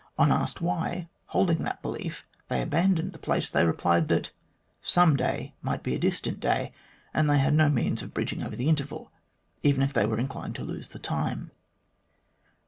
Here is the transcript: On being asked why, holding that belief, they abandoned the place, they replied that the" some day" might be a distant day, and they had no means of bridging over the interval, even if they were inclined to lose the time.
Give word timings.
On 0.17 0.29
being 0.29 0.39
asked 0.41 0.61
why, 0.61 1.09
holding 1.27 1.59
that 1.61 1.83
belief, 1.83 2.25
they 2.47 2.63
abandoned 2.63 3.13
the 3.13 3.19
place, 3.19 3.51
they 3.51 3.63
replied 3.63 4.07
that 4.07 4.23
the" 4.23 4.29
some 4.81 5.15
day" 5.15 5.53
might 5.61 5.83
be 5.83 5.93
a 5.93 5.99
distant 5.99 6.39
day, 6.39 6.73
and 7.13 7.29
they 7.29 7.37
had 7.37 7.53
no 7.53 7.69
means 7.69 8.01
of 8.01 8.11
bridging 8.11 8.41
over 8.41 8.55
the 8.55 8.67
interval, 8.67 9.11
even 9.61 9.83
if 9.83 9.93
they 9.93 10.07
were 10.07 10.17
inclined 10.17 10.55
to 10.55 10.63
lose 10.63 10.89
the 10.89 10.97
time. 10.97 11.51